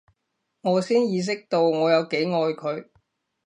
[0.61, 2.89] 我先意識到我有幾愛佢